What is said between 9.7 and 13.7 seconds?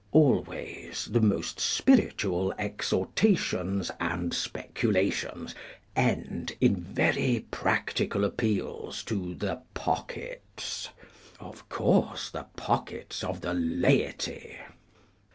pockets—of course the pockets of the